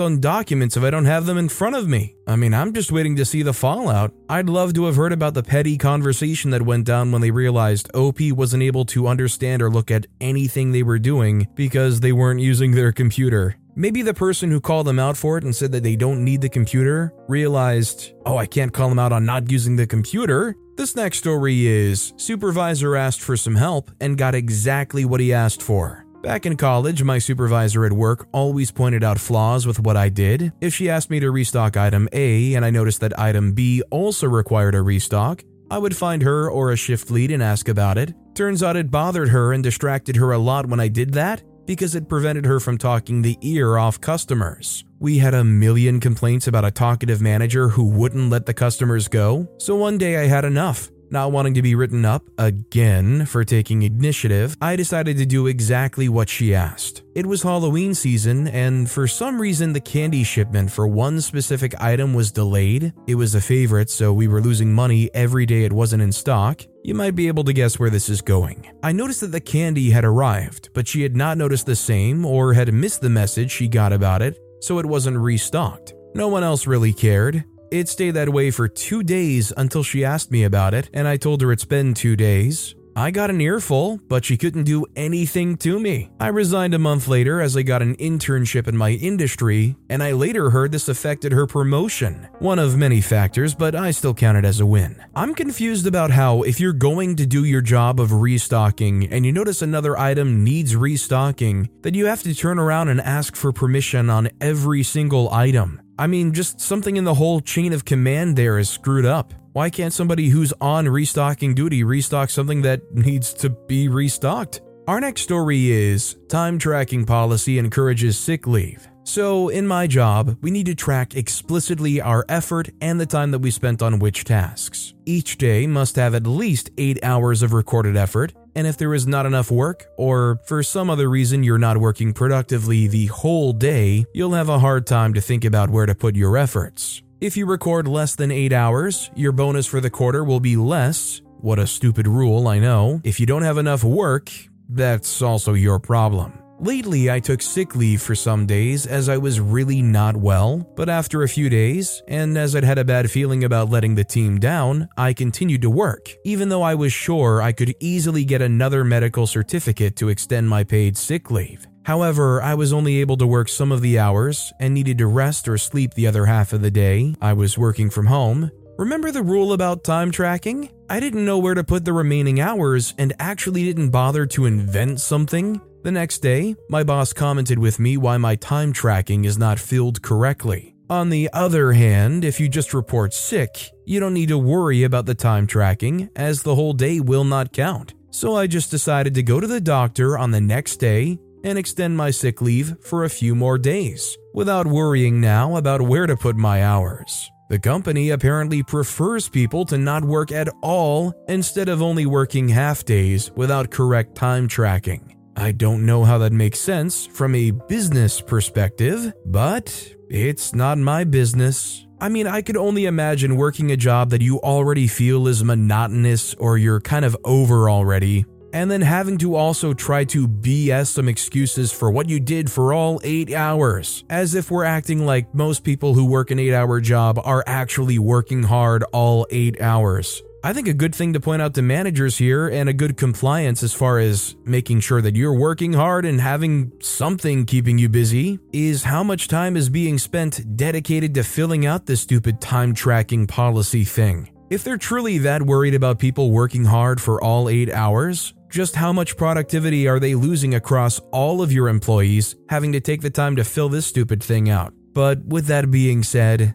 on 0.00 0.20
documents 0.20 0.76
if 0.76 0.82
I 0.82 0.90
don't 0.90 1.04
have 1.04 1.26
them 1.26 1.38
in 1.38 1.48
front 1.48 1.76
of 1.76 1.88
me. 1.88 2.14
I 2.26 2.36
mean, 2.36 2.54
I'm 2.54 2.72
just 2.72 2.92
waiting 2.92 3.16
to 3.16 3.24
see 3.24 3.42
the 3.42 3.52
fallout. 3.52 4.12
I'd 4.28 4.48
love 4.48 4.74
to 4.74 4.84
have 4.86 4.96
heard 4.96 5.12
about 5.12 5.34
the 5.34 5.42
petty 5.42 5.78
conversation 5.78 6.50
that 6.50 6.62
went 6.62 6.84
down 6.84 7.12
when 7.12 7.22
they 7.22 7.30
realized 7.30 7.90
OP 7.94 8.20
wasn't 8.32 8.62
able 8.62 8.84
to 8.86 9.08
understand 9.08 9.62
or 9.62 9.70
look 9.70 9.90
at 9.90 10.06
anything 10.20 10.72
they 10.72 10.82
were 10.82 10.98
doing 10.98 11.48
because 11.54 12.00
they 12.00 12.12
weren't 12.12 12.40
using 12.40 12.72
their 12.72 12.92
computer. 12.92 13.56
Maybe 13.76 14.02
the 14.02 14.12
person 14.12 14.50
who 14.50 14.60
called 14.60 14.88
them 14.88 14.98
out 14.98 15.16
for 15.16 15.38
it 15.38 15.44
and 15.44 15.54
said 15.54 15.70
that 15.70 15.84
they 15.84 15.94
don't 15.94 16.24
need 16.24 16.40
the 16.40 16.48
computer 16.48 17.12
realized, 17.28 18.12
oh, 18.26 18.36
I 18.36 18.46
can't 18.46 18.72
call 18.72 18.88
them 18.88 18.98
out 18.98 19.12
on 19.12 19.24
not 19.24 19.50
using 19.52 19.76
the 19.76 19.86
computer. 19.86 20.56
This 20.76 20.96
next 20.96 21.18
story 21.18 21.66
is 21.66 22.12
Supervisor 22.16 22.96
asked 22.96 23.20
for 23.20 23.36
some 23.36 23.54
help 23.54 23.92
and 24.00 24.18
got 24.18 24.34
exactly 24.34 25.04
what 25.04 25.20
he 25.20 25.32
asked 25.32 25.62
for. 25.62 26.07
Back 26.22 26.46
in 26.46 26.56
college, 26.56 27.04
my 27.04 27.18
supervisor 27.18 27.84
at 27.84 27.92
work 27.92 28.26
always 28.32 28.72
pointed 28.72 29.04
out 29.04 29.20
flaws 29.20 29.68
with 29.68 29.78
what 29.78 29.96
I 29.96 30.08
did. 30.08 30.52
If 30.60 30.74
she 30.74 30.90
asked 30.90 31.10
me 31.10 31.20
to 31.20 31.30
restock 31.30 31.76
item 31.76 32.08
A 32.12 32.54
and 32.54 32.64
I 32.64 32.70
noticed 32.70 33.00
that 33.02 33.16
item 33.16 33.52
B 33.52 33.82
also 33.90 34.26
required 34.26 34.74
a 34.74 34.82
restock, 34.82 35.44
I 35.70 35.78
would 35.78 35.96
find 35.96 36.22
her 36.22 36.50
or 36.50 36.72
a 36.72 36.76
shift 36.76 37.12
lead 37.12 37.30
and 37.30 37.40
ask 37.40 37.68
about 37.68 37.98
it. 37.98 38.14
Turns 38.34 38.64
out 38.64 38.76
it 38.76 38.90
bothered 38.90 39.28
her 39.28 39.52
and 39.52 39.62
distracted 39.62 40.16
her 40.16 40.32
a 40.32 40.38
lot 40.38 40.66
when 40.66 40.80
I 40.80 40.88
did 40.88 41.12
that 41.14 41.42
because 41.66 41.94
it 41.94 42.08
prevented 42.08 42.46
her 42.46 42.58
from 42.58 42.78
talking 42.78 43.22
the 43.22 43.38
ear 43.42 43.78
off 43.78 44.00
customers. 44.00 44.84
We 44.98 45.18
had 45.18 45.34
a 45.34 45.44
million 45.44 46.00
complaints 46.00 46.48
about 46.48 46.64
a 46.64 46.72
talkative 46.72 47.20
manager 47.20 47.68
who 47.68 47.84
wouldn't 47.84 48.30
let 48.30 48.44
the 48.44 48.54
customers 48.54 49.06
go, 49.06 49.46
so 49.58 49.76
one 49.76 49.98
day 49.98 50.16
I 50.16 50.26
had 50.26 50.44
enough. 50.44 50.90
Not 51.10 51.32
wanting 51.32 51.54
to 51.54 51.62
be 51.62 51.74
written 51.74 52.04
up 52.04 52.24
again 52.36 53.24
for 53.24 53.42
taking 53.42 53.82
initiative, 53.82 54.56
I 54.60 54.76
decided 54.76 55.16
to 55.16 55.24
do 55.24 55.46
exactly 55.46 56.08
what 56.08 56.28
she 56.28 56.54
asked. 56.54 57.02
It 57.14 57.24
was 57.24 57.42
Halloween 57.42 57.94
season, 57.94 58.46
and 58.48 58.90
for 58.90 59.08
some 59.08 59.40
reason, 59.40 59.72
the 59.72 59.80
candy 59.80 60.22
shipment 60.22 60.70
for 60.70 60.86
one 60.86 61.22
specific 61.22 61.74
item 61.80 62.12
was 62.12 62.30
delayed. 62.30 62.92
It 63.06 63.14
was 63.14 63.34
a 63.34 63.40
favorite, 63.40 63.88
so 63.88 64.12
we 64.12 64.28
were 64.28 64.42
losing 64.42 64.72
money 64.72 65.08
every 65.14 65.46
day 65.46 65.64
it 65.64 65.72
wasn't 65.72 66.02
in 66.02 66.12
stock. 66.12 66.62
You 66.84 66.94
might 66.94 67.14
be 67.14 67.28
able 67.28 67.44
to 67.44 67.54
guess 67.54 67.78
where 67.78 67.90
this 67.90 68.10
is 68.10 68.20
going. 68.20 68.70
I 68.82 68.92
noticed 68.92 69.22
that 69.22 69.32
the 69.32 69.40
candy 69.40 69.90
had 69.90 70.04
arrived, 70.04 70.68
but 70.74 70.86
she 70.86 71.02
had 71.02 71.16
not 71.16 71.38
noticed 71.38 71.66
the 71.66 71.74
same 71.74 72.26
or 72.26 72.52
had 72.52 72.72
missed 72.72 73.00
the 73.00 73.10
message 73.10 73.50
she 73.50 73.66
got 73.66 73.94
about 73.94 74.20
it, 74.20 74.38
so 74.60 74.78
it 74.78 74.86
wasn't 74.86 75.16
restocked. 75.16 75.94
No 76.14 76.28
one 76.28 76.44
else 76.44 76.66
really 76.66 76.92
cared. 76.92 77.44
It 77.70 77.88
stayed 77.88 78.12
that 78.12 78.30
way 78.30 78.50
for 78.50 78.66
two 78.66 79.02
days 79.02 79.52
until 79.56 79.82
she 79.82 80.04
asked 80.04 80.30
me 80.30 80.44
about 80.44 80.72
it, 80.72 80.88
and 80.94 81.06
I 81.06 81.18
told 81.18 81.42
her 81.42 81.52
it's 81.52 81.66
been 81.66 81.92
two 81.92 82.16
days. 82.16 82.74
I 82.96 83.12
got 83.12 83.30
an 83.30 83.40
earful, 83.40 84.00
but 84.08 84.24
she 84.24 84.36
couldn't 84.36 84.64
do 84.64 84.84
anything 84.96 85.56
to 85.58 85.78
me. 85.78 86.10
I 86.18 86.28
resigned 86.28 86.74
a 86.74 86.80
month 86.80 87.06
later 87.06 87.40
as 87.40 87.56
I 87.56 87.62
got 87.62 87.80
an 87.80 87.94
internship 87.96 88.66
in 88.66 88.76
my 88.76 88.90
industry, 88.90 89.76
and 89.88 90.02
I 90.02 90.12
later 90.12 90.50
heard 90.50 90.72
this 90.72 90.88
affected 90.88 91.30
her 91.30 91.46
promotion. 91.46 92.26
One 92.40 92.58
of 92.58 92.76
many 92.76 93.00
factors, 93.00 93.54
but 93.54 93.76
I 93.76 93.92
still 93.92 94.14
count 94.14 94.38
it 94.38 94.44
as 94.44 94.58
a 94.58 94.66
win. 94.66 95.00
I'm 95.14 95.34
confused 95.34 95.86
about 95.86 96.10
how, 96.10 96.42
if 96.42 96.58
you're 96.58 96.72
going 96.72 97.14
to 97.16 97.26
do 97.26 97.44
your 97.44 97.60
job 97.60 98.00
of 98.00 98.12
restocking 98.12 99.06
and 99.12 99.24
you 99.24 99.30
notice 99.30 99.62
another 99.62 99.96
item 99.96 100.42
needs 100.42 100.74
restocking, 100.74 101.68
that 101.82 101.94
you 101.94 102.06
have 102.06 102.24
to 102.24 102.34
turn 102.34 102.58
around 102.58 102.88
and 102.88 103.00
ask 103.00 103.36
for 103.36 103.52
permission 103.52 104.10
on 104.10 104.30
every 104.40 104.82
single 104.82 105.30
item. 105.30 105.82
I 105.98 106.06
mean, 106.06 106.32
just 106.32 106.60
something 106.60 106.96
in 106.96 107.02
the 107.02 107.14
whole 107.14 107.40
chain 107.40 107.72
of 107.72 107.84
command 107.84 108.36
there 108.36 108.58
is 108.58 108.70
screwed 108.70 109.04
up. 109.04 109.34
Why 109.52 109.68
can't 109.68 109.92
somebody 109.92 110.28
who's 110.28 110.52
on 110.60 110.88
restocking 110.88 111.54
duty 111.56 111.82
restock 111.82 112.30
something 112.30 112.62
that 112.62 112.94
needs 112.94 113.34
to 113.34 113.50
be 113.50 113.88
restocked? 113.88 114.60
Our 114.86 115.00
next 115.00 115.22
story 115.22 115.72
is 115.72 116.16
Time 116.28 116.58
tracking 116.58 117.04
policy 117.04 117.58
encourages 117.58 118.16
sick 118.16 118.46
leave. 118.46 118.88
So, 119.02 119.48
in 119.48 119.66
my 119.66 119.86
job, 119.86 120.36
we 120.42 120.50
need 120.50 120.66
to 120.66 120.74
track 120.74 121.16
explicitly 121.16 122.00
our 122.00 122.26
effort 122.28 122.68
and 122.80 123.00
the 123.00 123.06
time 123.06 123.30
that 123.30 123.38
we 123.38 123.50
spent 123.50 123.82
on 123.82 123.98
which 123.98 124.24
tasks. 124.24 124.92
Each 125.06 125.38
day 125.38 125.66
must 125.66 125.96
have 125.96 126.14
at 126.14 126.26
least 126.26 126.70
8 126.76 127.02
hours 127.02 127.42
of 127.42 127.54
recorded 127.54 127.96
effort, 127.96 128.34
and 128.54 128.66
if 128.66 128.76
there 128.76 128.94
is 128.94 129.06
not 129.06 129.26
enough 129.26 129.50
work, 129.50 129.86
or 129.96 130.40
for 130.44 130.62
some 130.62 130.90
other 130.90 131.08
reason 131.08 131.42
you're 131.42 131.58
not 131.58 131.78
working 131.78 132.12
productively 132.12 132.86
the 132.86 133.06
whole 133.06 133.52
day, 133.52 134.04
you'll 134.12 134.32
have 134.32 134.48
a 134.48 134.58
hard 134.58 134.86
time 134.86 135.14
to 135.14 135.20
think 135.20 135.44
about 135.44 135.70
where 135.70 135.86
to 135.86 135.94
put 135.94 136.16
your 136.16 136.36
efforts. 136.36 137.02
If 137.20 137.36
you 137.36 137.46
record 137.46 137.88
less 137.88 138.14
than 138.14 138.30
8 138.30 138.52
hours, 138.52 139.10
your 139.16 139.32
bonus 139.32 139.66
for 139.66 139.80
the 139.80 139.90
quarter 139.90 140.22
will 140.22 140.40
be 140.40 140.56
less. 140.56 141.20
What 141.40 141.58
a 141.58 141.66
stupid 141.66 142.06
rule, 142.06 142.46
I 142.48 142.58
know. 142.58 143.00
If 143.04 143.20
you 143.20 143.26
don't 143.26 143.42
have 143.42 143.58
enough 143.58 143.84
work, 143.84 144.30
that's 144.68 145.22
also 145.22 145.54
your 145.54 145.78
problem. 145.78 146.32
Lately, 146.60 147.08
I 147.08 147.20
took 147.20 147.40
sick 147.40 147.76
leave 147.76 148.02
for 148.02 148.16
some 148.16 148.44
days 148.44 148.84
as 148.84 149.08
I 149.08 149.16
was 149.16 149.38
really 149.38 149.80
not 149.80 150.16
well, 150.16 150.68
but 150.74 150.88
after 150.88 151.22
a 151.22 151.28
few 151.28 151.48
days, 151.48 152.02
and 152.08 152.36
as 152.36 152.56
I'd 152.56 152.64
had 152.64 152.78
a 152.78 152.84
bad 152.84 153.08
feeling 153.08 153.44
about 153.44 153.70
letting 153.70 153.94
the 153.94 154.02
team 154.02 154.40
down, 154.40 154.88
I 154.96 155.12
continued 155.12 155.62
to 155.62 155.70
work, 155.70 156.12
even 156.24 156.48
though 156.48 156.62
I 156.62 156.74
was 156.74 156.92
sure 156.92 157.40
I 157.40 157.52
could 157.52 157.76
easily 157.78 158.24
get 158.24 158.42
another 158.42 158.82
medical 158.82 159.24
certificate 159.24 159.94
to 159.96 160.08
extend 160.08 160.48
my 160.48 160.64
paid 160.64 160.96
sick 160.96 161.30
leave. 161.30 161.64
However, 161.84 162.42
I 162.42 162.54
was 162.54 162.72
only 162.72 163.00
able 163.00 163.16
to 163.18 163.26
work 163.26 163.48
some 163.48 163.70
of 163.70 163.80
the 163.80 164.00
hours 164.00 164.52
and 164.58 164.74
needed 164.74 164.98
to 164.98 165.06
rest 165.06 165.46
or 165.46 165.58
sleep 165.58 165.94
the 165.94 166.08
other 166.08 166.26
half 166.26 166.52
of 166.52 166.60
the 166.60 166.72
day. 166.72 167.14
I 167.20 167.34
was 167.34 167.56
working 167.56 167.88
from 167.88 168.06
home. 168.06 168.50
Remember 168.78 169.12
the 169.12 169.22
rule 169.22 169.52
about 169.52 169.84
time 169.84 170.10
tracking? 170.10 170.70
I 170.90 170.98
didn't 170.98 171.24
know 171.24 171.38
where 171.38 171.54
to 171.54 171.64
put 171.64 171.84
the 171.84 171.92
remaining 171.92 172.40
hours 172.40 172.94
and 172.98 173.12
actually 173.20 173.64
didn't 173.64 173.90
bother 173.90 174.26
to 174.26 174.46
invent 174.46 175.00
something. 175.00 175.60
The 175.82 175.92
next 175.92 176.18
day, 176.18 176.56
my 176.68 176.82
boss 176.82 177.12
commented 177.12 177.58
with 177.58 177.78
me 177.78 177.96
why 177.96 178.16
my 178.16 178.34
time 178.36 178.72
tracking 178.72 179.24
is 179.24 179.38
not 179.38 179.60
filled 179.60 180.02
correctly. 180.02 180.74
On 180.90 181.08
the 181.08 181.30
other 181.32 181.72
hand, 181.72 182.24
if 182.24 182.40
you 182.40 182.48
just 182.48 182.74
report 182.74 183.14
sick, 183.14 183.70
you 183.84 184.00
don't 184.00 184.14
need 184.14 184.30
to 184.30 184.38
worry 184.38 184.82
about 184.82 185.06
the 185.06 185.14
time 185.14 185.46
tracking 185.46 186.08
as 186.16 186.42
the 186.42 186.54
whole 186.54 186.72
day 186.72 186.98
will 186.98 187.24
not 187.24 187.52
count. 187.52 187.94
So 188.10 188.34
I 188.34 188.46
just 188.46 188.70
decided 188.70 189.14
to 189.14 189.22
go 189.22 189.38
to 189.38 189.46
the 189.46 189.60
doctor 189.60 190.18
on 190.18 190.30
the 190.30 190.40
next 190.40 190.78
day 190.78 191.18
and 191.44 191.56
extend 191.56 191.96
my 191.96 192.10
sick 192.10 192.42
leave 192.42 192.76
for 192.80 193.04
a 193.04 193.10
few 193.10 193.34
more 193.34 193.58
days, 193.58 194.16
without 194.34 194.66
worrying 194.66 195.20
now 195.20 195.56
about 195.56 195.82
where 195.82 196.06
to 196.06 196.16
put 196.16 196.36
my 196.36 196.64
hours. 196.64 197.30
The 197.50 197.58
company 197.58 198.10
apparently 198.10 198.62
prefers 198.62 199.28
people 199.28 199.64
to 199.66 199.78
not 199.78 200.04
work 200.04 200.32
at 200.32 200.48
all 200.62 201.14
instead 201.28 201.68
of 201.68 201.82
only 201.82 202.06
working 202.06 202.48
half 202.48 202.84
days 202.84 203.30
without 203.36 203.70
correct 203.70 204.16
time 204.16 204.48
tracking. 204.48 205.17
I 205.38 205.52
don't 205.52 205.86
know 205.86 206.02
how 206.02 206.18
that 206.18 206.32
makes 206.32 206.58
sense 206.58 207.06
from 207.06 207.36
a 207.36 207.52
business 207.52 208.20
perspective, 208.20 209.12
but 209.24 209.94
it's 210.10 210.52
not 210.52 210.78
my 210.78 211.04
business. 211.04 211.86
I 212.00 212.08
mean, 212.08 212.26
I 212.26 212.42
could 212.42 212.56
only 212.56 212.86
imagine 212.86 213.36
working 213.36 213.70
a 213.70 213.76
job 213.76 214.10
that 214.10 214.20
you 214.20 214.40
already 214.40 214.88
feel 214.88 215.28
is 215.28 215.44
monotonous 215.44 216.34
or 216.34 216.58
you're 216.58 216.80
kind 216.80 217.04
of 217.04 217.16
over 217.24 217.70
already, 217.70 218.26
and 218.52 218.68
then 218.68 218.80
having 218.80 219.16
to 219.18 219.36
also 219.36 219.72
try 219.72 220.04
to 220.06 220.26
BS 220.26 220.88
some 220.88 221.08
excuses 221.08 221.70
for 221.70 221.88
what 221.88 222.08
you 222.08 222.18
did 222.18 222.50
for 222.50 222.72
all 222.72 223.00
eight 223.04 223.32
hours, 223.32 224.02
as 224.10 224.34
if 224.34 224.50
we're 224.50 224.64
acting 224.64 225.06
like 225.06 225.32
most 225.32 225.62
people 225.62 225.94
who 225.94 226.04
work 226.04 226.32
an 226.32 226.40
eight 226.40 226.52
hour 226.52 226.80
job 226.80 227.16
are 227.22 227.44
actually 227.46 228.00
working 228.00 228.42
hard 228.42 228.82
all 228.92 229.24
eight 229.30 229.60
hours. 229.60 230.20
I 230.44 230.52
think 230.52 230.68
a 230.68 230.72
good 230.72 230.94
thing 230.94 231.12
to 231.14 231.20
point 231.20 231.42
out 231.42 231.54
to 231.54 231.62
managers 231.62 232.16
here 232.16 232.46
and 232.46 232.68
a 232.68 232.72
good 232.72 232.96
compliance 232.96 233.64
as 233.64 233.74
far 233.74 233.98
as 233.98 234.36
making 234.44 234.80
sure 234.80 235.02
that 235.02 235.16
you're 235.16 235.34
working 235.34 235.72
hard 235.72 236.04
and 236.04 236.20
having 236.20 236.70
something 236.80 237.44
keeping 237.44 237.76
you 237.76 237.88
busy 237.88 238.38
is 238.52 238.84
how 238.84 239.02
much 239.02 239.26
time 239.26 239.56
is 239.56 239.68
being 239.68 239.98
spent 239.98 240.56
dedicated 240.56 241.12
to 241.14 241.24
filling 241.24 241.66
out 241.66 241.86
this 241.86 242.02
stupid 242.02 242.40
time 242.40 242.72
tracking 242.72 243.26
policy 243.26 243.82
thing. 243.82 244.30
If 244.48 244.62
they're 244.62 244.78
truly 244.78 245.18
that 245.18 245.42
worried 245.42 245.74
about 245.74 245.98
people 245.98 246.30
working 246.30 246.64
hard 246.64 247.00
for 247.00 247.22
all 247.22 247.48
eight 247.48 247.70
hours, 247.70 248.32
just 248.48 248.76
how 248.76 248.92
much 248.92 249.16
productivity 249.16 249.88
are 249.88 249.98
they 249.98 250.14
losing 250.14 250.54
across 250.54 251.00
all 251.10 251.42
of 251.42 251.52
your 251.52 251.68
employees 251.68 252.36
having 252.48 252.70
to 252.72 252.80
take 252.80 253.02
the 253.02 253.10
time 253.10 253.34
to 253.36 253.44
fill 253.44 253.68
this 253.68 253.86
stupid 253.86 254.22
thing 254.22 254.48
out? 254.48 254.72
But 254.94 255.24
with 255.24 255.46
that 255.46 255.70
being 255.70 256.02
said, 256.02 256.54